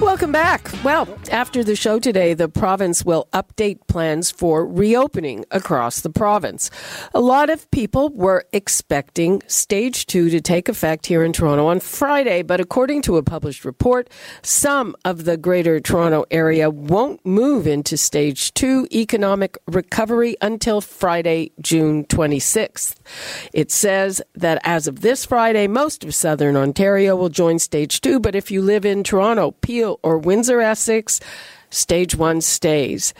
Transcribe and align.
Welcome 0.00 0.30
back. 0.30 0.70
Well, 0.84 1.08
after 1.32 1.64
the 1.64 1.74
show 1.74 1.98
today, 1.98 2.34
the 2.34 2.50
province 2.50 3.02
will 3.02 3.28
update 3.32 3.78
plans 3.88 4.30
for 4.30 4.66
reopening 4.66 5.46
across 5.50 6.02
the 6.02 6.10
province. 6.10 6.70
A 7.14 7.20
lot 7.20 7.48
of 7.48 7.70
people 7.70 8.10
were 8.10 8.44
expecting 8.52 9.42
stage 9.46 10.04
two 10.04 10.28
to 10.28 10.42
take 10.42 10.68
effect 10.68 11.06
here 11.06 11.24
in 11.24 11.32
Toronto 11.32 11.68
on 11.68 11.80
Friday, 11.80 12.42
but 12.42 12.60
according 12.60 13.00
to 13.02 13.16
a 13.16 13.22
published 13.22 13.64
report, 13.64 14.10
some 14.42 14.94
of 15.06 15.24
the 15.24 15.38
greater 15.38 15.80
Toronto 15.80 16.26
area 16.30 16.68
won't 16.68 17.24
move 17.24 17.66
into 17.66 17.96
stage 17.96 18.52
two 18.52 18.86
economic 18.92 19.56
recovery 19.66 20.36
until 20.42 20.82
Friday, 20.82 21.52
June 21.62 22.04
26th. 22.04 22.96
It 23.54 23.70
says 23.70 24.20
that 24.34 24.60
as 24.62 24.86
of 24.86 25.00
this 25.00 25.24
Friday, 25.24 25.66
most 25.66 26.04
of 26.04 26.14
southern 26.14 26.54
Ontario 26.54 27.16
will 27.16 27.30
join 27.30 27.58
stage 27.58 28.02
two, 28.02 28.20
but 28.20 28.34
if 28.34 28.50
you 28.50 28.60
live 28.60 28.84
in 28.84 29.02
Toronto, 29.02 29.52
Peel, 29.52 29.85
or 30.02 30.18
Windsor 30.18 30.60
Essex, 30.60 31.20
stage 31.70 32.16
one 32.16 32.40
stays. 32.40 33.12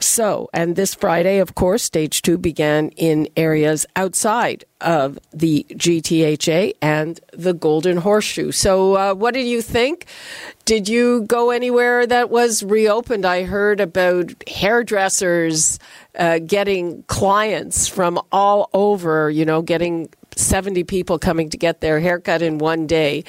So, 0.00 0.48
and 0.52 0.76
this 0.76 0.94
Friday, 0.94 1.38
of 1.38 1.54
course, 1.54 1.82
stage 1.82 2.22
two 2.22 2.38
began 2.38 2.90
in 2.90 3.28
areas 3.36 3.86
outside 3.96 4.64
of 4.80 5.18
the 5.32 5.64
GTHA 5.70 6.74
and 6.82 7.20
the 7.32 7.54
Golden 7.54 7.98
Horseshoe. 7.98 8.52
So, 8.52 8.96
uh, 8.96 9.14
what 9.14 9.34
did 9.34 9.46
you 9.46 9.62
think? 9.62 10.06
Did 10.64 10.88
you 10.88 11.22
go 11.22 11.50
anywhere 11.50 12.06
that 12.06 12.30
was 12.30 12.62
reopened? 12.62 13.24
I 13.24 13.44
heard 13.44 13.80
about 13.80 14.32
hairdressers 14.48 15.78
uh, 16.18 16.38
getting 16.40 17.02
clients 17.04 17.88
from 17.88 18.20
all 18.30 18.68
over, 18.72 19.30
you 19.30 19.44
know, 19.44 19.62
getting 19.62 20.08
70 20.36 20.84
people 20.84 21.18
coming 21.18 21.50
to 21.50 21.56
get 21.56 21.80
their 21.80 22.00
haircut 22.00 22.42
in 22.42 22.58
one 22.58 22.86
day. 22.86 23.24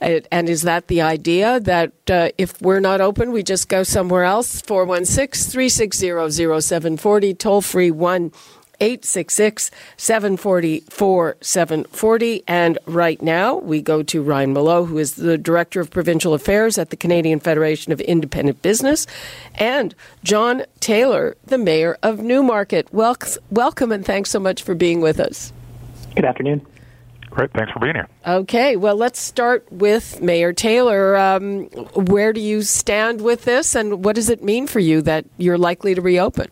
And 0.00 0.48
is 0.48 0.62
that 0.62 0.88
the 0.88 1.02
idea 1.02 1.60
that 1.60 1.92
uh, 2.10 2.30
if 2.38 2.60
we're 2.60 2.80
not 2.80 3.00
open, 3.00 3.32
we 3.32 3.42
just 3.42 3.68
go 3.68 3.82
somewhere 3.82 4.24
else? 4.24 4.60
416 4.62 5.50
360 5.50 6.60
0740, 6.60 7.34
toll 7.34 7.60
free 7.60 7.90
1 7.90 8.32
866 8.80 9.70
740 9.96 10.84
740. 11.40 12.44
And 12.46 12.78
right 12.86 13.20
now, 13.20 13.56
we 13.56 13.82
go 13.82 14.02
to 14.04 14.22
Ryan 14.22 14.52
Mallough, 14.52 14.84
who 14.84 14.98
is 14.98 15.14
the 15.14 15.36
Director 15.36 15.80
of 15.80 15.90
Provincial 15.90 16.34
Affairs 16.34 16.78
at 16.78 16.90
the 16.90 16.96
Canadian 16.96 17.40
Federation 17.40 17.92
of 17.92 18.00
Independent 18.00 18.62
Business, 18.62 19.06
and 19.56 19.94
John 20.22 20.62
Taylor, 20.80 21.36
the 21.44 21.58
Mayor 21.58 21.98
of 22.02 22.20
Newmarket. 22.20 22.92
welcome 22.92 23.92
and 23.92 24.04
thanks 24.04 24.30
so 24.30 24.38
much 24.38 24.62
for 24.62 24.74
being 24.74 25.00
with 25.00 25.18
us. 25.18 25.52
Good 26.14 26.24
afternoon. 26.24 26.66
Great. 27.30 27.52
Thanks 27.52 27.72
for 27.72 27.78
being 27.78 27.94
here. 27.94 28.08
Okay. 28.26 28.76
Well, 28.76 28.96
let's 28.96 29.20
start 29.20 29.70
with 29.70 30.20
Mayor 30.22 30.52
Taylor. 30.52 31.16
Um, 31.16 31.64
where 31.94 32.32
do 32.32 32.40
you 32.40 32.62
stand 32.62 33.20
with 33.20 33.44
this, 33.44 33.74
and 33.74 34.04
what 34.04 34.16
does 34.16 34.30
it 34.30 34.42
mean 34.42 34.66
for 34.66 34.80
you 34.80 35.02
that 35.02 35.26
you're 35.36 35.58
likely 35.58 35.94
to 35.94 36.00
reopen? 36.00 36.48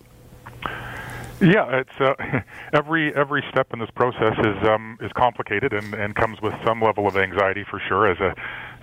Yeah, 1.40 1.80
it's 1.80 2.00
uh, 2.00 2.14
every 2.72 3.14
every 3.14 3.44
step 3.50 3.72
in 3.72 3.78
this 3.78 3.90
process 3.90 4.34
is 4.38 4.68
um, 4.68 4.98
is 5.00 5.12
complicated 5.12 5.72
and, 5.72 5.94
and 5.94 6.14
comes 6.14 6.40
with 6.40 6.54
some 6.64 6.80
level 6.80 7.06
of 7.06 7.16
anxiety 7.16 7.64
for 7.64 7.80
sure 7.88 8.10
as 8.10 8.18
a 8.20 8.34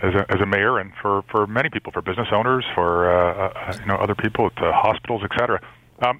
as 0.03 0.13
a, 0.13 0.25
as 0.29 0.41
a 0.41 0.45
mayor 0.45 0.79
and 0.79 0.91
for, 1.01 1.23
for 1.31 1.47
many 1.47 1.69
people, 1.69 1.91
for 1.91 2.01
business 2.01 2.27
owners, 2.31 2.65
for 2.75 3.09
uh, 3.09 3.49
uh, 3.49 3.77
you 3.79 3.85
know 3.85 3.95
other 3.95 4.15
people 4.15 4.47
at 4.47 4.63
uh, 4.63 4.71
hospitals, 4.73 5.23
etc. 5.23 5.61
Um, 6.05 6.19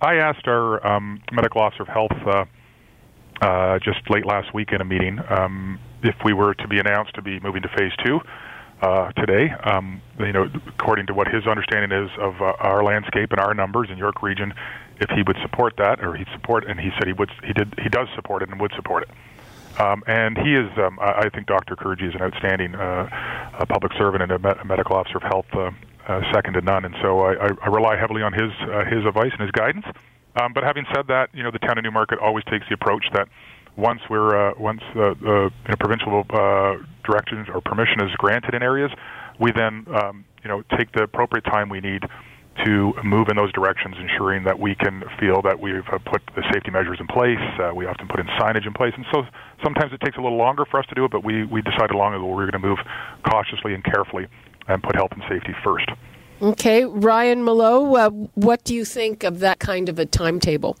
I 0.00 0.16
asked 0.16 0.46
our 0.46 0.86
um, 0.86 1.22
medical 1.32 1.60
officer 1.60 1.82
of 1.82 1.88
health 1.88 2.12
uh, 3.42 3.78
just 3.80 4.08
late 4.08 4.24
last 4.24 4.54
week 4.54 4.72
in 4.72 4.80
a 4.80 4.84
meeting 4.84 5.18
um, 5.28 5.78
if 6.02 6.14
we 6.24 6.32
were 6.32 6.54
to 6.54 6.68
be 6.68 6.78
announced 6.78 7.14
to 7.14 7.22
be 7.22 7.40
moving 7.40 7.62
to 7.62 7.68
phase 7.68 7.92
two 8.04 8.20
uh, 8.80 9.10
today. 9.12 9.50
Um, 9.64 10.00
you 10.18 10.32
know, 10.32 10.48
according 10.68 11.06
to 11.06 11.14
what 11.14 11.28
his 11.28 11.46
understanding 11.46 11.92
is 11.92 12.10
of 12.18 12.40
uh, 12.40 12.54
our 12.60 12.82
landscape 12.84 13.32
and 13.32 13.40
our 13.40 13.52
numbers 13.52 13.90
in 13.90 13.98
York 13.98 14.22
Region, 14.22 14.54
if 15.00 15.10
he 15.10 15.22
would 15.22 15.36
support 15.42 15.74
that, 15.78 16.04
or 16.04 16.14
he'd 16.14 16.28
support, 16.32 16.64
and 16.68 16.78
he 16.78 16.90
said 16.98 17.06
he 17.06 17.12
would, 17.12 17.30
he 17.44 17.52
did, 17.52 17.74
he 17.82 17.88
does 17.88 18.08
support 18.14 18.42
it 18.42 18.48
and 18.48 18.60
would 18.60 18.72
support 18.76 19.02
it. 19.04 19.80
Um, 19.80 20.04
and 20.06 20.36
he 20.36 20.54
is, 20.54 20.70
um, 20.78 20.98
I 21.00 21.28
think, 21.30 21.46
Dr. 21.46 21.76
Kurji 21.76 22.08
is 22.08 22.14
an 22.14 22.22
outstanding 22.22 22.74
uh, 22.74 23.08
a 23.58 23.66
public 23.66 23.92
servant 23.94 24.22
and 24.22 24.32
a, 24.32 24.38
me- 24.38 24.60
a 24.60 24.64
medical 24.64 24.96
officer 24.96 25.16
of 25.16 25.22
health, 25.22 25.46
uh, 25.54 25.70
uh, 26.06 26.32
second 26.32 26.54
to 26.54 26.60
none. 26.60 26.84
And 26.84 26.94
so 27.00 27.20
I, 27.20 27.46
I, 27.46 27.48
I 27.62 27.68
rely 27.68 27.96
heavily 27.96 28.22
on 28.22 28.32
his 28.34 28.52
uh, 28.60 28.84
his 28.84 29.06
advice 29.06 29.32
and 29.32 29.40
his 29.40 29.50
guidance. 29.50 29.86
Um, 30.40 30.52
but 30.52 30.64
having 30.64 30.84
said 30.94 31.06
that, 31.08 31.28
you 31.34 31.42
know, 31.42 31.50
the 31.50 31.58
town 31.58 31.78
of 31.78 31.84
Newmarket 31.84 32.18
always 32.18 32.44
takes 32.44 32.64
the 32.68 32.74
approach 32.74 33.04
that 33.12 33.28
once 33.76 34.00
we're 34.08 34.50
uh, 34.50 34.54
once 34.58 34.80
the, 34.94 35.14
the 35.20 35.50
you 35.64 35.68
know, 35.68 35.76
provincial 35.80 36.24
uh, 36.30 36.76
directions 37.04 37.48
or 37.52 37.60
permission 37.60 38.00
is 38.04 38.10
granted 38.16 38.54
in 38.54 38.62
areas, 38.62 38.90
we 39.40 39.50
then 39.52 39.86
um, 39.94 40.24
you 40.42 40.48
know 40.48 40.62
take 40.76 40.92
the 40.92 41.04
appropriate 41.04 41.44
time 41.44 41.68
we 41.68 41.80
need 41.80 42.02
to 42.66 42.92
move 43.02 43.28
in 43.30 43.36
those 43.36 43.50
directions, 43.52 43.96
ensuring 43.98 44.44
that 44.44 44.58
we 44.58 44.74
can 44.74 45.02
feel 45.18 45.40
that 45.40 45.58
we've 45.58 45.88
uh, 45.90 45.98
put 46.04 46.20
the 46.36 46.42
safety 46.52 46.70
measures 46.70 46.98
in 47.00 47.06
place. 47.06 47.40
Uh, 47.58 47.72
we 47.74 47.86
often 47.86 48.06
put 48.08 48.20
in 48.20 48.26
signage 48.38 48.66
in 48.66 48.74
place, 48.74 48.92
and 48.94 49.06
so 49.10 49.22
sometimes 49.64 49.92
it 49.92 50.00
takes 50.04 50.18
a 50.18 50.20
little 50.20 50.36
longer 50.36 50.64
for 50.70 50.78
us 50.78 50.86
to 50.86 50.94
do 50.94 51.04
it. 51.04 51.10
But 51.10 51.24
we 51.24 51.44
we 51.44 51.62
decided 51.62 51.94
long 51.94 52.14
ago 52.14 52.26
we're 52.26 52.50
going 52.50 52.60
to 52.60 52.66
move 52.66 52.78
cautiously 53.24 53.74
and 53.74 53.82
carefully 53.84 54.26
and 54.68 54.82
put 54.82 54.94
health 54.94 55.12
and 55.12 55.22
safety 55.28 55.54
first. 55.64 55.88
Okay, 56.42 56.84
Ryan 56.84 57.44
Mallough, 57.44 57.94
uh, 57.94 58.10
what 58.34 58.64
do 58.64 58.74
you 58.74 58.84
think 58.84 59.22
of 59.22 59.38
that 59.38 59.60
kind 59.60 59.88
of 59.88 60.00
a 60.00 60.06
timetable? 60.06 60.76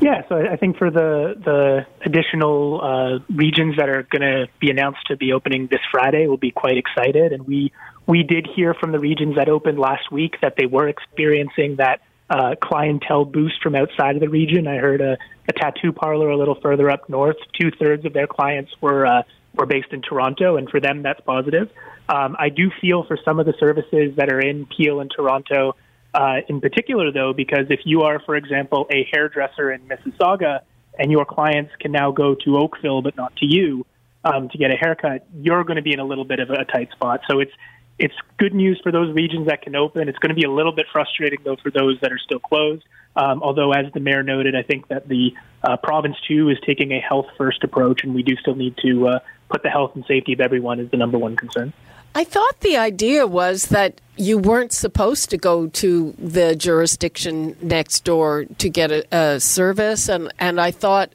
Yeah, 0.00 0.22
so 0.28 0.36
I 0.36 0.56
think 0.56 0.78
for 0.78 0.90
the 0.90 1.34
the 1.44 1.86
additional 2.04 2.80
uh, 2.82 3.18
regions 3.34 3.76
that 3.76 3.90
are 3.90 4.04
going 4.04 4.22
to 4.22 4.48
be 4.60 4.70
announced 4.70 5.06
to 5.08 5.16
be 5.16 5.32
opening 5.32 5.66
this 5.70 5.80
Friday, 5.90 6.26
we'll 6.26 6.38
be 6.38 6.50
quite 6.50 6.78
excited. 6.78 7.32
And 7.32 7.46
we 7.46 7.72
we 8.06 8.22
did 8.22 8.46
hear 8.46 8.72
from 8.72 8.92
the 8.92 8.98
regions 8.98 9.36
that 9.36 9.50
opened 9.50 9.78
last 9.78 10.10
week 10.10 10.36
that 10.40 10.54
they 10.56 10.66
were 10.66 10.88
experiencing 10.88 11.76
that 11.76 12.00
uh, 12.30 12.54
clientele 12.60 13.26
boost 13.26 13.62
from 13.62 13.74
outside 13.74 14.16
of 14.16 14.20
the 14.20 14.28
region. 14.30 14.66
I 14.66 14.76
heard 14.76 15.02
a, 15.02 15.18
a 15.48 15.52
tattoo 15.52 15.92
parlor 15.92 16.30
a 16.30 16.36
little 16.36 16.58
further 16.60 16.90
up 16.90 17.08
north. 17.08 17.36
Two 17.60 17.70
thirds 17.70 18.06
of 18.06 18.14
their 18.14 18.26
clients 18.26 18.72
were 18.80 19.06
uh, 19.06 19.22
were 19.54 19.66
based 19.66 19.92
in 19.92 20.02
Toronto, 20.02 20.56
and 20.56 20.68
for 20.68 20.80
them, 20.80 21.02
that's 21.02 21.20
positive. 21.20 21.70
Um, 22.08 22.36
I 22.38 22.48
do 22.50 22.70
feel 22.80 23.04
for 23.04 23.18
some 23.24 23.40
of 23.40 23.46
the 23.46 23.54
services 23.58 24.16
that 24.16 24.30
are 24.30 24.40
in 24.40 24.66
Peel 24.66 25.00
and 25.00 25.10
Toronto, 25.14 25.74
uh, 26.12 26.36
in 26.48 26.60
particular, 26.60 27.10
though, 27.10 27.32
because 27.32 27.66
if 27.70 27.80
you 27.84 28.02
are, 28.02 28.20
for 28.20 28.36
example, 28.36 28.86
a 28.90 29.08
hairdresser 29.12 29.72
in 29.72 29.80
Mississauga 29.88 30.60
and 30.98 31.10
your 31.10 31.24
clients 31.24 31.72
can 31.80 31.92
now 31.92 32.12
go 32.12 32.34
to 32.44 32.56
Oakville 32.56 33.02
but 33.02 33.16
not 33.16 33.34
to 33.36 33.46
you 33.46 33.84
um, 34.24 34.48
to 34.50 34.58
get 34.58 34.70
a 34.70 34.76
haircut, 34.76 35.26
you're 35.34 35.64
going 35.64 35.76
to 35.76 35.82
be 35.82 35.92
in 35.92 35.98
a 35.98 36.04
little 36.04 36.24
bit 36.24 36.40
of 36.40 36.50
a 36.50 36.64
tight 36.64 36.90
spot. 36.92 37.20
So 37.28 37.40
it's 37.40 37.52
it's 37.98 38.14
good 38.38 38.54
news 38.54 38.80
for 38.82 38.90
those 38.90 39.14
regions 39.14 39.46
that 39.46 39.62
can 39.62 39.76
open. 39.76 40.08
It's 40.08 40.18
going 40.18 40.30
to 40.30 40.34
be 40.34 40.44
a 40.44 40.50
little 40.50 40.72
bit 40.72 40.86
frustrating 40.92 41.38
though 41.44 41.56
for 41.56 41.70
those 41.70 41.98
that 42.00 42.12
are 42.12 42.18
still 42.18 42.40
closed. 42.40 42.84
Um, 43.16 43.42
although, 43.42 43.72
as 43.72 43.92
the 43.92 44.00
mayor 44.00 44.24
noted, 44.24 44.56
I 44.56 44.62
think 44.62 44.88
that 44.88 45.08
the 45.08 45.34
uh, 45.62 45.76
province 45.76 46.16
too 46.26 46.50
is 46.50 46.58
taking 46.66 46.92
a 46.92 47.00
health 47.00 47.26
first 47.38 47.62
approach, 47.62 48.02
and 48.02 48.12
we 48.12 48.24
do 48.24 48.34
still 48.36 48.56
need 48.56 48.76
to 48.78 49.08
uh, 49.08 49.18
put 49.48 49.62
the 49.62 49.70
health 49.70 49.92
and 49.94 50.04
safety 50.06 50.32
of 50.32 50.40
everyone 50.40 50.80
as 50.80 50.90
the 50.90 50.96
number 50.96 51.16
one 51.16 51.36
concern. 51.36 51.72
I 52.16 52.22
thought 52.22 52.60
the 52.60 52.76
idea 52.76 53.26
was 53.26 53.66
that 53.66 54.00
you 54.16 54.38
weren't 54.38 54.72
supposed 54.72 55.30
to 55.30 55.36
go 55.36 55.66
to 55.66 56.14
the 56.16 56.54
jurisdiction 56.54 57.56
next 57.60 58.04
door 58.04 58.44
to 58.58 58.68
get 58.68 58.92
a, 58.92 59.04
a, 59.10 59.40
service, 59.40 60.08
and, 60.08 60.32
and 60.38 60.60
I 60.60 60.70
thought 60.70 61.12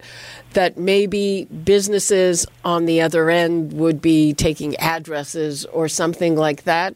that 0.54 0.78
maybe 0.78 1.46
businesses 1.46 2.46
on 2.66 2.86
the 2.86 3.00
other 3.00 3.30
end 3.30 3.72
would 3.74 4.02
be 4.02 4.34
taking 4.34 4.76
addresses 4.78 5.64
or 5.66 5.88
something 5.88 6.36
like 6.36 6.64
that. 6.64 6.96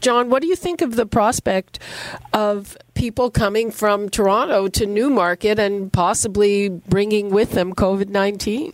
John, 0.00 0.30
what 0.30 0.42
do 0.42 0.48
you 0.48 0.56
think 0.56 0.82
of 0.82 0.96
the 0.96 1.06
prospect 1.06 1.78
of 2.32 2.76
people 2.94 3.30
coming 3.30 3.70
from 3.70 4.08
Toronto 4.08 4.66
to 4.68 4.86
Newmarket 4.86 5.60
and 5.60 5.92
possibly 5.92 6.68
bringing 6.68 7.30
with 7.30 7.52
them 7.52 7.72
COVID 7.72 8.08
19? 8.08 8.72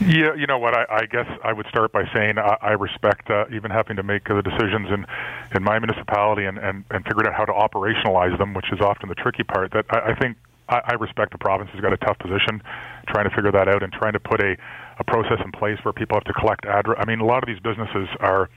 Yeah, 0.00 0.34
you 0.34 0.46
know 0.46 0.58
what? 0.58 0.74
I, 0.74 0.84
I 0.90 1.06
guess 1.06 1.26
I 1.44 1.52
would 1.52 1.66
start 1.68 1.92
by 1.92 2.04
saying 2.12 2.38
I, 2.38 2.56
I 2.60 2.72
respect 2.72 3.30
uh, 3.30 3.46
even 3.52 3.70
having 3.70 3.96
to 3.96 4.02
make 4.02 4.24
the 4.24 4.42
decisions 4.42 4.90
in 4.90 5.06
in 5.54 5.62
my 5.62 5.78
municipality 5.78 6.44
and 6.44 6.58
and 6.58 6.84
and 6.90 7.04
figure 7.04 7.26
out 7.26 7.34
how 7.34 7.44
to 7.44 7.52
operationalize 7.52 8.36
them, 8.38 8.54
which 8.54 8.72
is 8.72 8.80
often 8.80 9.08
the 9.08 9.14
tricky 9.14 9.44
part. 9.44 9.72
That 9.72 9.86
I, 9.90 10.10
I 10.10 10.14
think 10.14 10.36
I, 10.68 10.80
I 10.84 10.94
respect 10.94 11.32
the 11.32 11.38
province 11.38 11.70
has 11.70 11.80
got 11.80 11.92
a 11.92 11.96
tough 11.96 12.18
position 12.18 12.62
trying 13.06 13.28
to 13.28 13.34
figure 13.34 13.52
that 13.52 13.68
out 13.68 13.82
and 13.82 13.92
trying 13.92 14.14
to 14.14 14.20
put 14.20 14.40
a 14.42 14.56
a 14.98 15.04
process 15.04 15.38
in 15.44 15.52
place 15.52 15.78
where 15.84 15.92
people 15.92 16.16
have 16.16 16.24
to 16.24 16.32
collect 16.32 16.66
address. 16.66 16.98
I 17.00 17.06
mean, 17.06 17.20
a 17.20 17.26
lot 17.26 17.42
of 17.42 17.46
these 17.46 17.60
businesses 17.60 18.08
are 18.20 18.48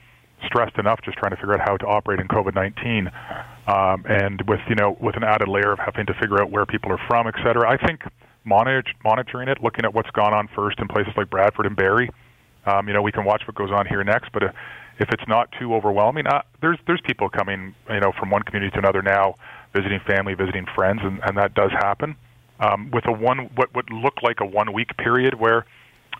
stressed 0.46 0.78
enough 0.78 1.00
just 1.04 1.18
trying 1.18 1.30
to 1.30 1.36
figure 1.36 1.54
out 1.54 1.60
how 1.60 1.76
to 1.76 1.86
operate 1.86 2.20
in 2.20 2.28
COVID-19, 2.28 3.10
um, 3.66 4.04
and 4.08 4.42
with 4.48 4.60
you 4.68 4.74
know 4.74 4.96
with 5.00 5.16
an 5.16 5.24
added 5.24 5.48
layer 5.48 5.72
of 5.72 5.78
having 5.78 6.06
to 6.06 6.14
figure 6.14 6.40
out 6.42 6.50
where 6.50 6.66
people 6.66 6.90
are 6.92 7.00
from, 7.06 7.26
et 7.26 7.34
cetera. 7.44 7.68
I 7.68 7.76
think 7.76 8.02
monitor, 8.48 8.82
monitoring 9.04 9.48
it, 9.48 9.62
looking 9.62 9.84
at 9.84 9.94
what's 9.94 10.10
gone 10.10 10.34
on 10.34 10.48
first 10.54 10.78
in 10.80 10.88
places 10.88 11.12
like 11.16 11.30
Bradford 11.30 11.66
and 11.66 11.76
Barrie. 11.76 12.10
Um, 12.66 12.88
you 12.88 12.94
know, 12.94 13.02
we 13.02 13.12
can 13.12 13.24
watch 13.24 13.42
what 13.46 13.54
goes 13.54 13.70
on 13.70 13.86
here 13.86 14.02
next, 14.04 14.30
but 14.32 14.42
uh, 14.42 14.52
if 14.98 15.08
it's 15.10 15.26
not 15.28 15.50
too 15.58 15.74
overwhelming, 15.74 16.26
uh, 16.26 16.42
there's 16.60 16.78
there's 16.86 17.00
people 17.02 17.28
coming, 17.28 17.74
you 17.88 18.00
know, 18.00 18.12
from 18.18 18.30
one 18.30 18.42
community 18.42 18.70
to 18.72 18.78
another 18.78 19.02
now, 19.02 19.34
visiting 19.72 20.00
family, 20.00 20.34
visiting 20.34 20.66
friends, 20.74 21.00
and, 21.02 21.20
and 21.24 21.36
that 21.36 21.54
does 21.54 21.70
happen. 21.70 22.16
Um, 22.60 22.90
with 22.90 23.06
a 23.06 23.12
one 23.12 23.50
what 23.54 23.72
would 23.74 23.90
look 23.90 24.22
like 24.22 24.40
a 24.40 24.46
one 24.46 24.72
week 24.72 24.96
period 24.96 25.38
where 25.38 25.64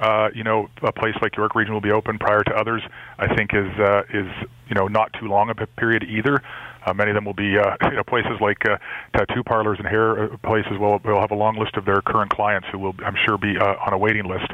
uh, 0.01 0.29
you 0.35 0.45
know, 0.45 0.69
a 0.83 0.93
place 0.93 1.15
like 1.23 1.37
York 1.37 1.55
Region 1.55 1.75
will 1.75 1.81
be 1.81 1.93
open 1.93 2.19
prior 2.19 2.43
to 2.45 2.55
others. 2.55 2.83
I 3.19 3.35
think 3.35 3.51
is 3.53 3.71
uh, 3.79 4.03
is 4.13 4.27
you 4.69 4.75
know 4.75 4.87
not 4.87 5.13
too 5.19 5.27
long 5.27 5.51
a 5.51 5.55
period 5.55 6.05
either. 6.05 6.43
Uh, 6.87 6.95
many 6.95 7.11
of 7.11 7.15
them 7.15 7.25
will 7.25 7.35
be 7.35 7.59
uh, 7.59 7.77
you 7.91 7.97
know 7.97 8.05
places 8.05 8.33
like 8.41 8.65
uh, 8.69 8.79
tattoo 9.17 9.43
parlors 9.43 9.79
and 9.79 9.89
hair 9.89 10.25
uh, 10.25 10.37
places 10.39 10.73
will 10.79 11.01
will 11.05 11.21
have 11.21 11.31
a 11.31 11.35
long 11.35 11.57
list 11.57 11.77
of 11.77 11.85
their 11.85 12.01
current 12.03 12.31
clients 12.31 12.69
who 12.71 12.79
will 12.79 12.95
I'm 13.05 13.17
sure 13.27 13.39
be 13.39 13.57
uh, 13.59 13.75
on 13.87 13.93
a 13.93 13.99
waiting 13.99 14.27
list. 14.27 14.51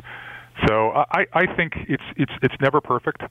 So 0.66 0.92
I 1.10 1.26
I 1.32 1.46
think 1.54 1.74
it's 1.88 2.04
it's 2.16 2.32
it's 2.42 2.54
never 2.60 2.80
perfect. 2.80 3.22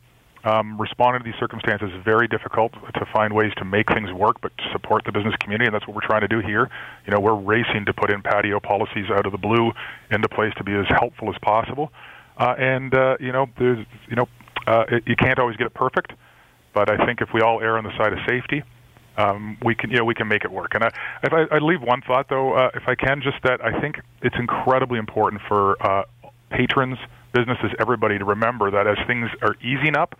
Um, 0.45 0.79
responding 0.79 1.23
to 1.23 1.31
these 1.31 1.39
circumstances 1.39 1.89
is 1.93 2.03
very 2.03 2.27
difficult 2.27 2.73
to 2.73 3.05
find 3.13 3.33
ways 3.33 3.53
to 3.57 3.65
make 3.65 3.87
things 3.87 4.11
work, 4.11 4.41
but 4.41 4.51
to 4.57 4.63
support 4.73 5.05
the 5.05 5.13
business 5.13 5.33
community, 5.39 5.67
and 5.67 5.73
that's 5.73 5.87
what 5.87 5.95
we're 5.95 6.05
trying 6.05 6.21
to 6.21 6.27
do 6.27 6.39
here. 6.39 6.69
You 7.05 7.11
know, 7.11 7.21
we're 7.21 7.39
racing 7.39 7.85
to 7.85 7.93
put 7.93 8.11
in 8.11 8.21
patio 8.21 8.59
policies 8.59 9.09
out 9.09 9.25
of 9.25 9.31
the 9.31 9.37
blue 9.37 9.71
into 10.11 10.27
place 10.27 10.53
to 10.57 10.63
be 10.65 10.73
as 10.73 10.85
helpful 10.89 11.29
as 11.29 11.37
possible. 11.41 11.93
Uh, 12.37 12.55
and 12.57 12.93
uh, 12.93 13.15
you 13.21 13.31
know, 13.31 13.47
there's 13.57 13.85
you 14.09 14.17
know, 14.17 14.27
uh, 14.67 14.83
it, 14.89 15.03
you 15.07 15.15
can't 15.15 15.39
always 15.39 15.55
get 15.55 15.67
it 15.67 15.73
perfect, 15.73 16.11
but 16.73 16.89
I 16.89 17.05
think 17.05 17.21
if 17.21 17.29
we 17.33 17.39
all 17.39 17.61
err 17.61 17.77
on 17.77 17.85
the 17.85 17.95
side 17.97 18.11
of 18.11 18.19
safety, 18.27 18.63
um, 19.17 19.57
we 19.63 19.75
can 19.75 19.91
you 19.91 19.97
know 19.97 20.03
we 20.03 20.15
can 20.15 20.27
make 20.27 20.43
it 20.43 20.51
work. 20.51 20.75
And 20.75 20.83
I, 20.83 20.87
if 21.23 21.31
I, 21.31 21.55
I 21.55 21.59
leave 21.59 21.81
one 21.81 22.01
thought 22.01 22.27
though, 22.27 22.53
uh, 22.53 22.69
if 22.73 22.83
I 22.87 22.95
can, 22.95 23.21
just 23.21 23.37
that 23.43 23.63
I 23.63 23.79
think 23.79 24.01
it's 24.21 24.35
incredibly 24.37 24.99
important 24.99 25.41
for 25.47 25.81
uh, 25.81 26.03
patrons, 26.49 26.97
businesses, 27.33 27.71
everybody 27.79 28.17
to 28.17 28.25
remember 28.25 28.71
that 28.71 28.87
as 28.87 28.97
things 29.07 29.29
are 29.41 29.55
easing 29.61 29.95
up, 29.95 30.19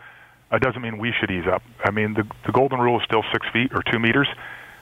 it 0.54 0.62
doesn't 0.62 0.82
mean 0.82 0.98
we 0.98 1.14
should 1.20 1.32
ease 1.32 1.48
up. 1.52 1.62
I 1.84 1.92
mean 1.92 2.14
the 2.14 2.24
the 2.46 2.52
golden 2.52 2.80
rule 2.80 3.00
is 3.00 3.06
still 3.06 3.24
six 3.32 3.48
feet 3.52 3.72
or 3.74 3.82
two 3.92 4.00
meters. 4.00 4.28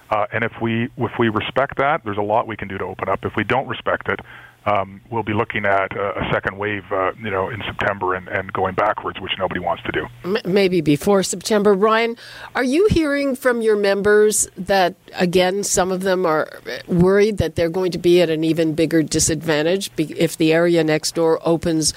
Uh, 0.09 0.25
and 0.33 0.43
if 0.43 0.51
we 0.61 0.89
if 0.97 1.11
we 1.17 1.29
respect 1.29 1.77
that, 1.77 2.01
there's 2.03 2.17
a 2.17 2.21
lot 2.21 2.45
we 2.47 2.57
can 2.57 2.67
do 2.67 2.77
to 2.77 2.83
open 2.83 3.07
up. 3.07 3.23
If 3.23 3.33
we 3.37 3.43
don't 3.43 3.67
respect 3.67 4.09
it, 4.09 4.19
um, 4.65 5.01
we'll 5.09 5.23
be 5.23 5.33
looking 5.33 5.65
at 5.65 5.95
a, 5.95 6.19
a 6.19 6.31
second 6.31 6.57
wave, 6.57 6.83
uh, 6.91 7.13
you 7.19 7.31
know, 7.31 7.49
in 7.49 7.61
September 7.65 8.13
and, 8.13 8.27
and 8.27 8.53
going 8.53 8.75
backwards, 8.75 9.19
which 9.19 9.31
nobody 9.39 9.59
wants 9.59 9.81
to 9.83 9.91
do. 9.91 10.41
Maybe 10.45 10.81
before 10.81 11.23
September. 11.23 11.73
Ryan, 11.73 12.15
are 12.53 12.63
you 12.63 12.87
hearing 12.91 13.35
from 13.35 13.61
your 13.61 13.75
members 13.75 14.47
that, 14.55 14.95
again, 15.13 15.63
some 15.63 15.91
of 15.91 16.01
them 16.01 16.25
are 16.25 16.47
worried 16.87 17.37
that 17.37 17.55
they're 17.55 17.69
going 17.69 17.91
to 17.91 17.97
be 17.97 18.21
at 18.21 18.29
an 18.29 18.43
even 18.43 18.75
bigger 18.75 19.01
disadvantage 19.01 19.89
if 19.97 20.37
the 20.37 20.53
area 20.53 20.83
next 20.83 21.15
door 21.15 21.39
opens 21.43 21.93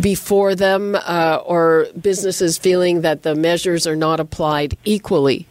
before 0.00 0.54
them, 0.54 0.94
uh, 0.94 1.42
or 1.44 1.88
businesses 2.00 2.58
feeling 2.58 3.00
that 3.00 3.22
the 3.22 3.34
measures 3.34 3.86
are 3.86 3.96
not 3.96 4.20
applied 4.20 4.76
equally 4.84 5.46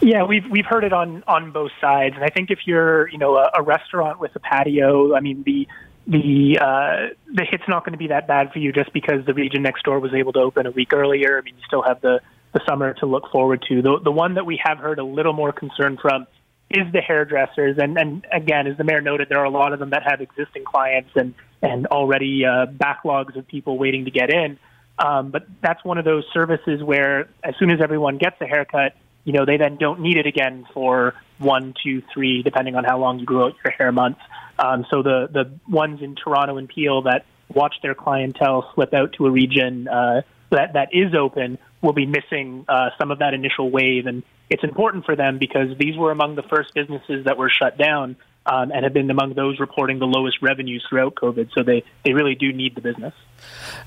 yeah, 0.00 0.24
we've 0.24 0.44
we've 0.50 0.66
heard 0.66 0.84
it 0.84 0.92
on 0.92 1.22
on 1.26 1.52
both 1.52 1.72
sides, 1.80 2.14
and 2.14 2.24
I 2.24 2.28
think 2.28 2.50
if 2.50 2.60
you're 2.66 3.08
you 3.08 3.18
know 3.18 3.36
a, 3.36 3.50
a 3.58 3.62
restaurant 3.62 4.20
with 4.20 4.34
a 4.36 4.40
patio, 4.40 5.14
I 5.14 5.20
mean 5.20 5.42
the 5.44 5.68
the 6.06 6.58
uh, 6.60 7.14
the 7.32 7.44
hit's 7.44 7.64
not 7.68 7.84
going 7.84 7.92
to 7.92 7.98
be 7.98 8.08
that 8.08 8.26
bad 8.26 8.52
for 8.52 8.58
you 8.58 8.72
just 8.72 8.92
because 8.92 9.24
the 9.26 9.34
region 9.34 9.62
next 9.62 9.84
door 9.84 10.00
was 10.00 10.12
able 10.14 10.32
to 10.32 10.40
open 10.40 10.66
a 10.66 10.70
week 10.70 10.92
earlier. 10.92 11.38
I 11.38 11.42
mean, 11.42 11.54
you 11.56 11.62
still 11.66 11.82
have 11.82 12.00
the 12.00 12.20
the 12.52 12.60
summer 12.68 12.94
to 12.94 13.06
look 13.06 13.30
forward 13.30 13.64
to. 13.68 13.82
The 13.82 14.00
the 14.02 14.12
one 14.12 14.34
that 14.34 14.46
we 14.46 14.60
have 14.64 14.78
heard 14.78 14.98
a 14.98 15.04
little 15.04 15.32
more 15.32 15.52
concern 15.52 15.98
from 16.00 16.26
is 16.70 16.90
the 16.92 17.00
hairdressers, 17.00 17.78
and 17.78 17.98
and 17.98 18.26
again, 18.32 18.66
as 18.66 18.76
the 18.76 18.84
mayor 18.84 19.00
noted, 19.00 19.28
there 19.28 19.38
are 19.38 19.44
a 19.44 19.50
lot 19.50 19.72
of 19.72 19.78
them 19.78 19.90
that 19.90 20.02
have 20.02 20.20
existing 20.20 20.64
clients 20.64 21.10
and 21.14 21.34
and 21.62 21.86
already 21.88 22.44
uh, 22.44 22.66
backlogs 22.66 23.36
of 23.36 23.46
people 23.46 23.76
waiting 23.78 24.06
to 24.06 24.10
get 24.10 24.30
in. 24.30 24.58
Um, 24.98 25.30
but 25.30 25.46
that's 25.62 25.82
one 25.84 25.98
of 25.98 26.04
those 26.04 26.24
services 26.32 26.82
where 26.82 27.28
as 27.42 27.54
soon 27.58 27.70
as 27.70 27.80
everyone 27.80 28.18
gets 28.18 28.36
a 28.40 28.46
haircut 28.46 28.94
you 29.24 29.32
know, 29.32 29.44
they 29.44 29.56
then 29.56 29.76
don't 29.76 30.00
need 30.00 30.16
it 30.16 30.26
again 30.26 30.66
for 30.72 31.14
one, 31.38 31.74
two, 31.82 32.02
three, 32.12 32.42
depending 32.42 32.74
on 32.74 32.84
how 32.84 32.98
long 32.98 33.18
you 33.18 33.26
grow 33.26 33.46
out 33.46 33.54
your 33.64 33.72
hair 33.72 33.92
months. 33.92 34.20
Um, 34.58 34.86
so 34.90 35.02
the 35.02 35.28
the 35.32 35.50
ones 35.68 36.02
in 36.02 36.14
Toronto 36.14 36.58
and 36.58 36.68
Peel 36.68 37.02
that 37.02 37.24
watch 37.52 37.74
their 37.82 37.94
clientele 37.94 38.70
slip 38.74 38.92
out 38.94 39.14
to 39.14 39.26
a 39.26 39.30
region 39.30 39.88
uh, 39.88 40.22
that 40.50 40.74
that 40.74 40.88
is 40.92 41.14
open 41.14 41.58
will 41.82 41.92
be 41.92 42.06
missing 42.06 42.64
uh, 42.68 42.90
some 42.98 43.10
of 43.10 43.20
that 43.20 43.32
initial 43.32 43.70
wave, 43.70 44.06
and 44.06 44.22
it's 44.50 44.64
important 44.64 45.06
for 45.06 45.16
them 45.16 45.38
because 45.38 45.76
these 45.78 45.96
were 45.96 46.10
among 46.10 46.34
the 46.34 46.42
first 46.42 46.74
businesses 46.74 47.24
that 47.24 47.38
were 47.38 47.50
shut 47.50 47.78
down 47.78 48.16
um, 48.46 48.70
and 48.72 48.84
have 48.84 48.92
been 48.92 49.10
among 49.10 49.34
those 49.34 49.60
reporting 49.60 49.98
the 49.98 50.06
lowest 50.06 50.38
revenues 50.42 50.84
throughout 50.88 51.14
COVID. 51.14 51.50
So 51.54 51.62
they 51.62 51.84
they 52.04 52.12
really 52.12 52.34
do 52.34 52.52
need 52.52 52.74
the 52.74 52.80
business. 52.80 53.14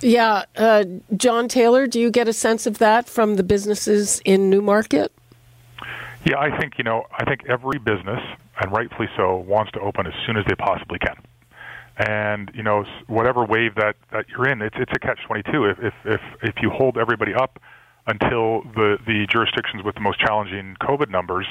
Yeah, 0.02 0.46
uh, 0.56 0.86
John 1.16 1.48
Taylor, 1.48 1.86
do 1.86 2.00
you 2.00 2.10
get 2.10 2.28
a 2.28 2.34
sense 2.34 2.66
of 2.66 2.80
that 2.80 3.08
from 3.08 3.36
the 3.36 3.44
businesses 3.44 4.22
in 4.26 4.50
Newmarket? 4.50 5.12
Yeah, 6.26 6.40
I 6.40 6.58
think 6.58 6.78
you 6.78 6.84
know. 6.84 7.04
I 7.12 7.26
think 7.26 7.42
every 7.50 7.80
business, 7.80 8.22
and 8.62 8.72
rightfully 8.72 9.10
so, 9.18 9.38
wants 9.38 9.72
to 9.74 9.80
open 9.80 10.08
as 10.08 10.14
soon 10.26 10.38
as 10.38 10.46
they 10.48 10.56
possibly 10.56 11.00
can. 11.00 11.16
And 11.98 12.50
you 12.56 12.64
know, 12.64 12.86
whatever 13.08 13.44
wave 13.44 13.76
that 13.76 13.96
that 14.12 14.26
you're 14.30 14.48
in, 14.48 14.62
it's 14.62 14.76
it's 14.80 14.92
a 14.96 15.00
catch 15.00 15.20
twenty 15.28 15.44
two. 15.52 15.66
If 15.66 15.80
if 15.80 15.94
if 16.06 16.22
if 16.42 16.56
you 16.62 16.70
hold 16.70 16.98
everybody 16.98 17.34
up 17.34 17.60
until 18.08 18.64
the 18.76 18.98
the 19.06 19.28
jurisdictions 19.30 19.84
with 19.84 19.96
the 19.96 20.02
most 20.02 20.20
challenging 20.20 20.76
COVID 20.82 21.10
numbers 21.10 21.46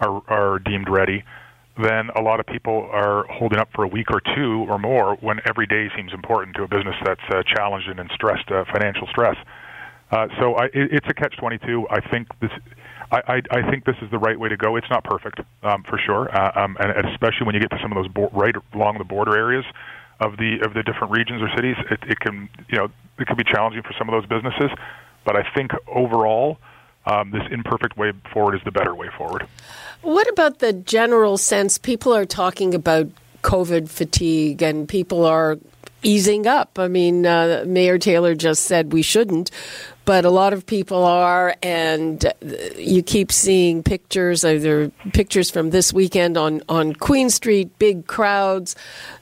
are 0.00 0.22
are 0.28 0.58
deemed 0.60 0.88
ready, 0.88 1.24
then 1.82 2.10
a 2.16 2.22
lot 2.22 2.38
of 2.38 2.46
people 2.46 2.88
are 2.92 3.24
holding 3.28 3.58
up 3.58 3.70
for 3.74 3.84
a 3.84 3.88
week 3.88 4.10
or 4.10 4.20
two 4.36 4.66
or 4.68 4.78
more 4.78 5.16
when 5.16 5.40
every 5.48 5.66
day 5.66 5.90
seems 5.96 6.12
important 6.12 6.54
to 6.56 6.62
a 6.62 6.68
business 6.68 6.96
that's 7.04 7.20
uh, 7.30 7.42
challenged 7.42 7.88
and 7.88 7.98
in 7.98 8.08
stressed 8.14 8.50
uh, 8.50 8.64
financial 8.72 9.06
stress. 9.08 9.36
Uh, 10.10 10.28
so 10.38 10.54
I, 10.54 10.66
it, 10.66 10.92
it's 10.92 11.06
a 11.08 11.14
catch 11.14 11.36
twenty 11.36 11.58
two. 11.58 11.86
I 11.90 12.00
think 12.00 12.28
this 12.40 12.52
I, 13.12 13.20
I, 13.28 13.42
I 13.58 13.70
think 13.70 13.84
this 13.84 13.96
is 14.00 14.10
the 14.10 14.18
right 14.18 14.38
way 14.38 14.48
to 14.48 14.56
go. 14.56 14.76
It's 14.76 14.88
not 14.90 15.04
perfect, 15.04 15.40
um, 15.62 15.84
for 15.84 15.98
sure, 15.98 16.34
uh, 16.34 16.64
um, 16.64 16.76
and 16.80 17.06
especially 17.08 17.44
when 17.44 17.54
you 17.54 17.60
get 17.60 17.70
to 17.70 17.78
some 17.82 17.92
of 17.92 18.02
those 18.02 18.08
bo- 18.08 18.30
right 18.32 18.54
along 18.72 18.98
the 18.98 19.04
border 19.04 19.36
areas 19.36 19.64
of 20.20 20.38
the 20.38 20.60
of 20.64 20.72
the 20.72 20.82
different 20.82 21.12
regions 21.12 21.42
or 21.42 21.50
cities, 21.54 21.76
it, 21.90 22.00
it 22.08 22.20
can 22.20 22.48
you 22.68 22.78
know 22.78 22.88
it 23.18 23.26
can 23.26 23.36
be 23.36 23.44
challenging 23.44 23.82
for 23.82 23.92
some 23.98 24.08
of 24.08 24.12
those 24.12 24.26
businesses. 24.28 24.70
But 25.24 25.36
I 25.36 25.44
think 25.54 25.72
overall, 25.86 26.58
um, 27.06 27.30
this 27.30 27.42
imperfect 27.50 27.96
way 27.96 28.12
forward 28.32 28.54
is 28.54 28.62
the 28.64 28.72
better 28.72 28.94
way 28.94 29.08
forward. 29.16 29.46
What 30.00 30.28
about 30.28 30.58
the 30.58 30.72
general 30.72 31.36
sense? 31.36 31.78
People 31.78 32.14
are 32.14 32.24
talking 32.24 32.74
about 32.74 33.08
COVID 33.42 33.88
fatigue, 33.88 34.62
and 34.62 34.88
people 34.88 35.24
are 35.26 35.58
easing 36.02 36.46
up. 36.46 36.78
I 36.78 36.88
mean, 36.88 37.26
uh, 37.26 37.64
Mayor 37.66 37.98
Taylor 37.98 38.34
just 38.34 38.64
said 38.64 38.92
we 38.92 39.02
shouldn't, 39.02 39.50
but 40.04 40.24
a 40.24 40.30
lot 40.30 40.52
of 40.52 40.66
people 40.66 41.04
are, 41.04 41.54
and 41.62 42.32
you 42.76 43.02
keep 43.02 43.30
seeing 43.30 43.82
pictures. 43.82 44.44
Either 44.44 44.90
pictures 45.12 45.50
from 45.50 45.70
this 45.70 45.92
weekend 45.92 46.36
on 46.36 46.62
on 46.68 46.94
Queen 46.94 47.30
Street, 47.30 47.78
big 47.78 48.06
crowds, 48.06 48.74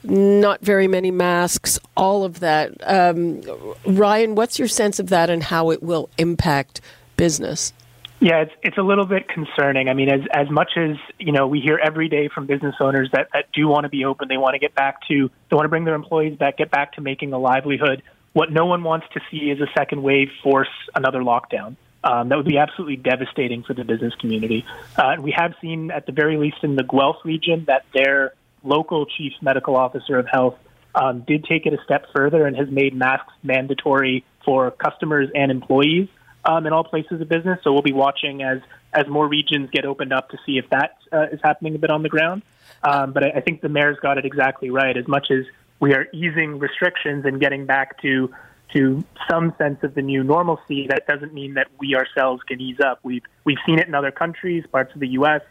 not 0.03 0.61
very 0.61 0.89
many 0.89 1.11
masks, 1.11 1.79
all 1.97 2.25
of 2.25 2.41
that. 2.41 2.73
Um, 2.89 3.43
Ryan, 3.87 4.35
what's 4.35 4.59
your 4.59 4.69
sense 4.69 4.99
of 4.99 5.09
that, 5.09 5.31
and 5.31 5.43
how 5.43 5.71
it 5.71 5.83
will 5.83 6.09
impact 6.19 6.81
business? 7.17 7.73
Yeah, 8.21 8.43
it's 8.43 8.53
it's 8.63 8.77
a 8.77 8.83
little 8.83 9.07
bit 9.07 9.29
concerning. 9.29 9.89
I 9.89 9.95
mean, 9.95 10.11
as 10.11 10.21
as 10.33 10.51
much 10.51 10.73
as 10.77 10.97
you 11.19 11.33
know, 11.33 11.47
we 11.47 11.61
hear 11.61 11.81
every 11.83 12.09
day 12.09 12.29
from 12.29 12.47
business 12.47 12.75
owners 12.79 13.09
that 13.13 13.29
that 13.33 13.47
do 13.53 13.67
want 13.67 13.85
to 13.85 13.89
be 13.89 14.05
open, 14.05 14.29
they 14.29 14.37
want 14.37 14.55
to 14.55 14.59
get 14.59 14.75
back 14.75 15.01
to, 15.09 15.31
they 15.49 15.57
want 15.57 15.65
to 15.65 15.71
bring 15.71 15.85
their 15.85 15.95
employees 15.95 16.37
back, 16.37 16.59
get 16.59 16.71
back 16.71 16.93
to 16.95 17.01
making 17.01 17.33
a 17.33 17.39
livelihood. 17.39 18.03
What 18.33 18.53
no 18.53 18.67
one 18.67 18.85
wants 18.85 19.07
to 19.15 19.21
see 19.31 19.51
is 19.51 19.61
a 19.61 19.67
second 19.77 20.03
wave 20.03 20.29
force 20.43 20.69
another 20.95 21.21
lockdown. 21.21 21.77
Um, 22.03 22.29
that 22.31 22.37
would 22.37 22.47
be 22.47 22.59
absolutely 22.59 22.97
devastating 22.97 23.63
for 23.63 23.75
the 23.75 23.85
business 23.85 24.15
community. 24.15 24.65
Uh, 24.97 25.17
we 25.21 25.33
have 25.33 25.55
seen, 25.61 25.91
at 25.91 26.07
the 26.07 26.13
very 26.13 26.37
least 26.39 26.59
in 26.63 26.77
the 26.77 26.85
Guelph 26.85 27.25
region, 27.25 27.65
that 27.67 27.85
their 27.93 28.33
local 28.63 29.05
chief 29.07 29.33
medical 29.43 29.77
officer 29.77 30.19
of 30.19 30.27
health 30.27 30.57
um, 30.95 31.21
did 31.27 31.45
take 31.45 31.67
it 31.67 31.75
a 31.75 31.83
step 31.85 32.07
further 32.15 32.47
and 32.47 32.57
has 32.57 32.71
made 32.71 32.95
masks 32.95 33.33
mandatory 33.43 34.25
for 34.45 34.71
customers 34.71 35.29
and 35.35 35.51
employees 35.51 36.09
um, 36.45 36.67
in 36.67 36.73
all 36.73 36.85
places 36.85 37.21
of 37.21 37.29
business. 37.29 37.59
So 37.63 37.73
we'll 37.73 37.83
be 37.83 37.93
watching 37.93 38.43
as 38.43 38.61
as 38.93 39.07
more 39.07 39.29
regions 39.29 39.71
get 39.71 39.85
opened 39.85 40.13
up 40.13 40.31
to 40.31 40.39
see 40.45 40.59
if 40.59 40.69
that 40.71 40.97
uh, 41.13 41.27
is 41.31 41.39
happening 41.45 41.77
a 41.77 41.79
bit 41.79 41.91
on 41.91 42.03
the 42.03 42.09
ground. 42.09 42.43
Um, 42.83 43.13
but 43.13 43.23
I, 43.23 43.31
I 43.37 43.41
think 43.41 43.61
the 43.61 43.69
mayor's 43.69 43.99
got 44.01 44.19
it 44.19 44.25
exactly 44.25 44.71
right. 44.71 44.97
As 44.97 45.07
much 45.07 45.31
as 45.31 45.45
we 45.81 45.95
are 45.95 46.07
easing 46.13 46.59
restrictions 46.59 47.25
and 47.25 47.41
getting 47.41 47.67
back 47.67 48.01
to 48.03 48.33
to 48.73 49.05
some 49.29 49.53
sense 49.59 49.83
of 49.83 49.95
the 49.95 50.03
new 50.03 50.23
normalcy, 50.23 50.87
that 50.89 51.05
doesn't 51.09 51.35
mean 51.35 51.55
that 51.55 51.67
we 51.81 51.97
ourselves 51.97 52.41
can 52.47 52.61
ease 52.61 52.79
up. 52.79 53.01
We've 53.03 53.25
we've 53.45 53.59
seen 53.67 53.79
it 53.79 53.89
in 53.89 53.95
other 53.95 54.13
countries, 54.13 54.65
parts 54.71 54.95
of 54.95 55.01
the 55.01 55.09
U.S., 55.09 55.43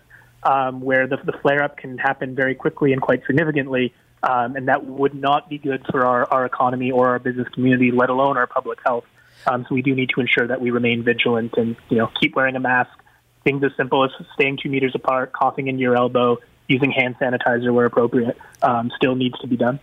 um, 0.44 0.80
where 0.80 1.08
the, 1.08 1.18
the 1.18 1.34
flare 1.42 1.64
up 1.64 1.76
can 1.76 1.98
happen 1.98 2.34
very 2.34 2.56
quickly 2.56 2.94
and 2.94 3.02
quite 3.02 3.26
significantly, 3.26 3.94
um, 4.24 4.56
and 4.56 4.70
that 4.70 4.86
would 4.86 5.14
not 5.14 5.50
be 5.50 5.58
good 5.58 5.86
for 5.92 6.06
our, 6.06 6.32
our 6.32 6.46
economy 6.46 6.92
or 6.92 7.10
our 7.10 7.20
business 7.20 7.48
community, 7.50 7.92
let 7.92 8.10
alone 8.10 8.38
our 8.38 8.48
public 8.48 8.80
health. 8.86 9.04
Um, 9.48 9.66
so 9.68 9.76
we 9.76 9.82
do 9.82 9.94
need 9.96 10.10
to 10.16 10.22
ensure 10.22 10.48
that 10.48 10.62
we 10.62 10.72
remain 10.72 11.04
vigilant 11.04 11.56
and 11.58 11.76
you 11.90 11.98
know 11.98 12.10
keep 12.22 12.36
wearing 12.36 12.56
a 12.56 12.60
mask. 12.60 12.92
Things 13.44 13.64
as 13.64 13.72
simple 13.76 14.06
as 14.06 14.12
staying 14.34 14.60
two 14.62 14.70
meters 14.70 14.94
apart, 14.96 15.34
coughing 15.34 15.68
into 15.68 15.82
your 15.82 15.96
elbow, 15.96 16.38
using 16.68 16.92
hand 16.92 17.16
sanitizer 17.20 17.74
where 17.74 17.86
appropriate, 17.86 18.38
um, 18.62 18.92
still 18.96 19.16
needs 19.16 19.38
to 19.40 19.48
be 19.48 19.58
done. 19.58 19.80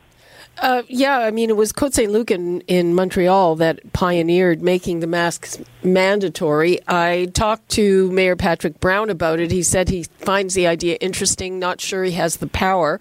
Uh, 0.59 0.83
yeah, 0.89 1.19
I 1.19 1.31
mean, 1.31 1.51
it 1.51 1.57
was 1.57 1.71
Côte 1.73 1.93
Saint 1.93 2.11
Luc 2.11 2.31
in, 2.31 2.63
in 2.63 2.95
Montreal 2.95 3.57
that 3.57 3.93
pioneered 3.93 4.63
making 4.63 5.01
the 5.01 5.07
masks 5.07 5.59
mandatory. 5.83 6.81
I 6.89 7.29
talked 7.35 7.69
to 7.71 8.11
Mayor 8.11 8.37
Patrick 8.37 8.81
Brown 8.81 9.11
about 9.11 9.39
it. 9.39 9.51
He 9.51 9.63
said 9.63 9.91
he 9.91 10.05
finds 10.05 10.55
the 10.55 10.67
idea 10.67 10.97
interesting, 11.01 11.59
not 11.59 11.83
sure 11.83 12.05
he 12.05 12.13
has 12.13 12.39
the 12.39 12.47
power. 12.47 13.01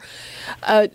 Uh, 0.64 0.88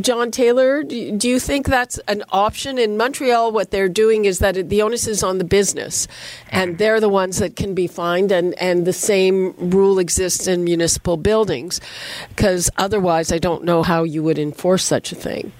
John 0.00 0.30
Taylor, 0.30 0.84
do 0.84 1.28
you 1.28 1.40
think 1.40 1.66
that's 1.66 1.98
an 2.06 2.22
option? 2.30 2.78
In 2.78 2.96
Montreal, 2.96 3.50
what 3.50 3.70
they're 3.70 3.88
doing 3.88 4.26
is 4.26 4.38
that 4.40 4.68
the 4.68 4.82
onus 4.82 5.08
is 5.08 5.22
on 5.22 5.38
the 5.38 5.44
business, 5.44 6.06
and 6.50 6.78
they're 6.78 7.00
the 7.00 7.08
ones 7.08 7.38
that 7.38 7.56
can 7.56 7.74
be 7.74 7.86
fined, 7.86 8.30
and, 8.30 8.54
and 8.60 8.86
the 8.86 8.92
same 8.92 9.54
rule 9.58 9.98
exists 9.98 10.46
in 10.46 10.64
municipal 10.64 11.16
buildings. 11.16 11.80
Because 12.28 12.70
otherwise, 12.76 13.32
I 13.32 13.38
don't 13.38 13.64
know 13.64 13.82
how 13.82 14.04
you 14.04 14.22
would 14.22 14.38
enforce 14.38 14.84
such 14.84 15.12
a 15.12 15.16
thing. 15.16 15.52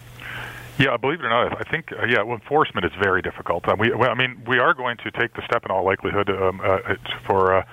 Yeah, 0.78 0.96
believe 0.98 1.20
it 1.20 1.24
or 1.24 1.30
not, 1.30 1.58
I 1.58 1.70
think 1.70 1.90
uh, 1.92 2.04
yeah, 2.04 2.22
well, 2.22 2.36
enforcement 2.36 2.84
is 2.84 2.92
very 3.02 3.22
difficult. 3.22 3.66
Uh, 3.66 3.76
we, 3.78 3.92
well, 3.94 4.10
I 4.10 4.14
mean, 4.14 4.42
we 4.46 4.58
are 4.58 4.74
going 4.74 4.98
to 4.98 5.10
take 5.10 5.32
the 5.34 5.42
step 5.46 5.64
in 5.64 5.70
all 5.70 5.84
likelihood 5.84 6.28
um, 6.28 6.60
uh, 6.62 6.78
for 7.26 7.56
uh, 7.56 7.66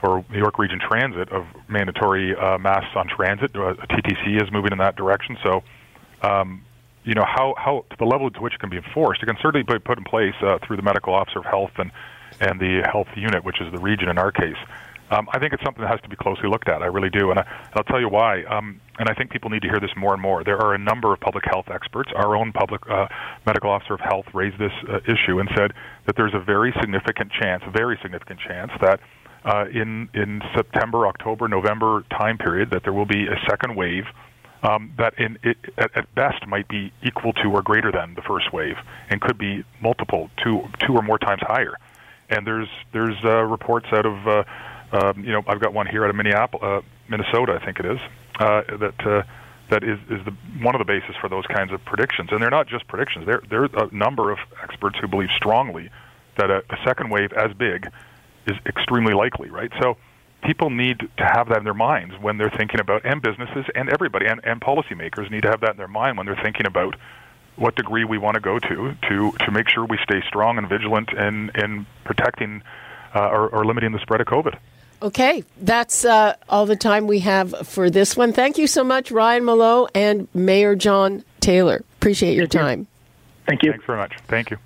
for 0.00 0.24
New 0.30 0.38
York 0.38 0.58
Region 0.58 0.78
Transit 0.78 1.30
of 1.32 1.46
mandatory 1.68 2.36
uh, 2.36 2.58
masks 2.58 2.94
on 2.94 3.08
transit. 3.08 3.56
Uh, 3.56 3.74
TTC 3.90 4.40
is 4.40 4.52
moving 4.52 4.70
in 4.70 4.78
that 4.78 4.96
direction. 4.96 5.36
So, 5.42 5.64
um, 6.22 6.62
you 7.02 7.14
know, 7.14 7.24
how 7.24 7.54
how 7.56 7.84
to 7.90 7.96
the 7.98 8.04
level 8.04 8.30
to 8.30 8.40
which 8.40 8.54
it 8.54 8.60
can 8.60 8.70
be 8.70 8.76
enforced, 8.76 9.22
it 9.22 9.26
can 9.26 9.36
certainly 9.42 9.64
be 9.64 9.78
put 9.80 9.98
in 9.98 10.04
place 10.04 10.34
uh, 10.40 10.58
through 10.64 10.76
the 10.76 10.82
medical 10.82 11.12
officer 11.12 11.40
of 11.40 11.46
health 11.46 11.72
and 11.78 11.90
and 12.40 12.60
the 12.60 12.82
health 12.90 13.08
unit, 13.16 13.44
which 13.44 13.60
is 13.60 13.72
the 13.72 13.78
region 13.78 14.08
in 14.08 14.18
our 14.18 14.30
case. 14.30 14.56
Um, 15.14 15.28
I 15.32 15.38
think 15.38 15.52
it's 15.52 15.62
something 15.62 15.82
that 15.82 15.90
has 15.90 16.00
to 16.00 16.08
be 16.08 16.16
closely 16.16 16.48
looked 16.48 16.68
at. 16.68 16.82
I 16.82 16.86
really 16.86 17.10
do, 17.10 17.30
and 17.30 17.38
I, 17.38 17.46
I'll 17.74 17.84
tell 17.84 18.00
you 18.00 18.08
why. 18.08 18.42
Um, 18.44 18.80
and 18.98 19.08
I 19.08 19.14
think 19.14 19.30
people 19.30 19.48
need 19.48 19.62
to 19.62 19.68
hear 19.68 19.78
this 19.78 19.90
more 19.96 20.12
and 20.12 20.20
more. 20.20 20.42
There 20.42 20.58
are 20.58 20.74
a 20.74 20.78
number 20.78 21.12
of 21.12 21.20
public 21.20 21.44
health 21.46 21.66
experts. 21.70 22.10
Our 22.16 22.36
own 22.36 22.52
public 22.52 22.82
uh, 22.90 23.06
medical 23.46 23.70
officer 23.70 23.94
of 23.94 24.00
health 24.00 24.26
raised 24.34 24.58
this 24.58 24.72
uh, 24.88 24.98
issue 25.06 25.38
and 25.38 25.48
said 25.56 25.72
that 26.06 26.16
there's 26.16 26.34
a 26.34 26.40
very 26.40 26.74
significant 26.80 27.30
chance, 27.30 27.62
very 27.72 27.98
significant 28.02 28.40
chance 28.40 28.72
that 28.80 29.00
uh, 29.44 29.66
in 29.72 30.08
in 30.14 30.42
September, 30.54 31.06
October, 31.06 31.46
November 31.48 32.02
time 32.10 32.38
period 32.38 32.70
that 32.70 32.82
there 32.82 32.92
will 32.92 33.06
be 33.06 33.26
a 33.26 33.38
second 33.48 33.76
wave 33.76 34.04
um, 34.64 34.92
that 34.98 35.14
in 35.18 35.38
it, 35.42 35.58
at, 35.76 35.96
at 35.96 36.14
best 36.14 36.46
might 36.48 36.66
be 36.68 36.92
equal 37.02 37.32
to 37.34 37.48
or 37.50 37.62
greater 37.62 37.92
than 37.92 38.14
the 38.14 38.22
first 38.22 38.52
wave, 38.52 38.76
and 39.10 39.20
could 39.20 39.38
be 39.38 39.62
multiple, 39.80 40.30
two 40.42 40.62
two 40.80 40.94
or 40.94 41.02
more 41.02 41.18
times 41.18 41.42
higher. 41.42 41.76
And 42.30 42.46
there's 42.46 42.68
there's 42.92 43.16
uh, 43.22 43.42
reports 43.44 43.86
out 43.92 44.06
of 44.06 44.26
uh, 44.26 44.44
um, 44.94 45.24
you 45.24 45.32
know, 45.32 45.42
I've 45.46 45.60
got 45.60 45.74
one 45.74 45.86
here 45.86 46.04
out 46.04 46.10
of 46.10 46.16
Minneapolis, 46.16 46.62
uh, 46.62 46.80
Minnesota, 47.08 47.58
I 47.60 47.64
think 47.64 47.80
it 47.80 47.86
is, 47.86 47.98
uh, 48.38 48.62
that 48.78 49.06
uh, 49.06 49.22
that 49.70 49.82
is 49.82 49.98
is 50.08 50.24
the 50.24 50.32
one 50.62 50.74
of 50.74 50.78
the 50.78 50.84
basis 50.84 51.16
for 51.20 51.28
those 51.28 51.46
kinds 51.46 51.72
of 51.72 51.84
predictions. 51.84 52.30
And 52.30 52.40
they're 52.40 52.50
not 52.50 52.68
just 52.68 52.86
predictions. 52.86 53.26
There 53.26 53.42
there 53.50 53.64
are 53.64 53.84
a 53.84 53.94
number 53.94 54.30
of 54.30 54.38
experts 54.62 54.96
who 55.00 55.08
believe 55.08 55.30
strongly 55.36 55.90
that 56.36 56.50
a, 56.50 56.58
a 56.70 56.76
second 56.84 57.10
wave 57.10 57.32
as 57.32 57.52
big 57.54 57.88
is 58.46 58.56
extremely 58.66 59.14
likely. 59.14 59.50
Right. 59.50 59.72
So 59.80 59.96
people 60.44 60.70
need 60.70 61.00
to 61.00 61.24
have 61.24 61.48
that 61.48 61.58
in 61.58 61.64
their 61.64 61.74
minds 61.74 62.14
when 62.20 62.38
they're 62.38 62.50
thinking 62.50 62.78
about, 62.78 63.04
and 63.04 63.20
businesses 63.20 63.64
and 63.74 63.88
everybody 63.88 64.26
and, 64.26 64.40
and 64.44 64.60
policymakers 64.60 65.30
need 65.30 65.42
to 65.42 65.48
have 65.48 65.60
that 65.62 65.70
in 65.72 65.76
their 65.76 65.88
mind 65.88 66.18
when 66.18 66.26
they're 66.26 66.40
thinking 66.42 66.66
about 66.66 66.94
what 67.56 67.74
degree 67.76 68.04
we 68.04 68.18
want 68.18 68.34
to 68.34 68.40
go 68.40 68.58
to 68.58 68.94
to 69.08 69.32
to 69.32 69.50
make 69.50 69.68
sure 69.68 69.84
we 69.84 69.98
stay 70.04 70.22
strong 70.28 70.58
and 70.58 70.68
vigilant 70.68 71.12
in 71.12 71.50
in 71.54 71.86
protecting 72.04 72.62
uh, 73.14 73.28
or, 73.28 73.48
or 73.48 73.64
limiting 73.64 73.92
the 73.92 74.00
spread 74.00 74.20
of 74.20 74.26
COVID. 74.26 74.56
Okay, 75.04 75.44
that's 75.60 76.06
uh, 76.06 76.34
all 76.48 76.64
the 76.64 76.76
time 76.76 77.06
we 77.06 77.18
have 77.18 77.68
for 77.68 77.90
this 77.90 78.16
one. 78.16 78.32
Thank 78.32 78.56
you 78.56 78.66
so 78.66 78.82
much, 78.82 79.10
Ryan 79.10 79.44
Mallough 79.44 79.86
and 79.94 80.28
Mayor 80.32 80.74
John 80.74 81.22
Taylor. 81.40 81.84
Appreciate 81.98 82.36
your 82.36 82.46
Thank 82.46 82.62
time. 82.62 82.78
You. 82.78 82.86
Thank 83.46 83.62
you. 83.64 83.70
Thanks 83.72 83.84
very 83.84 83.98
much. 83.98 84.14
Thank 84.28 84.50
you. 84.50 84.56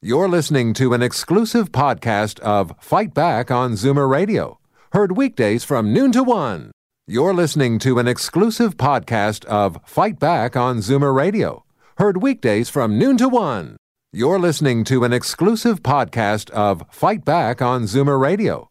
You're 0.00 0.28
listening 0.28 0.72
to 0.74 0.94
an 0.94 1.02
exclusive 1.02 1.72
podcast 1.72 2.38
of 2.38 2.72
Fight 2.78 3.12
Back 3.12 3.50
on 3.50 3.72
Zoomer 3.72 4.08
Radio, 4.08 4.60
heard 4.92 5.16
weekdays 5.16 5.64
from 5.64 5.92
noon 5.92 6.12
to 6.12 6.22
one. 6.22 6.70
You're 7.08 7.34
listening 7.34 7.80
to 7.80 7.98
an 7.98 8.06
exclusive 8.06 8.76
podcast 8.76 9.44
of 9.46 9.80
Fight 9.84 10.20
Back 10.20 10.54
on 10.54 10.78
Zoomer 10.78 11.12
Radio, 11.12 11.64
heard 11.96 12.22
weekdays 12.22 12.68
from 12.68 13.00
noon 13.00 13.16
to 13.16 13.28
one. 13.28 13.76
You're 14.12 14.38
listening 14.38 14.84
to 14.84 15.02
an 15.02 15.12
exclusive 15.12 15.82
podcast 15.82 16.50
of 16.50 16.84
Fight 16.88 17.24
Back 17.24 17.60
on 17.60 17.82
Zoomer 17.82 18.20
Radio 18.20 18.70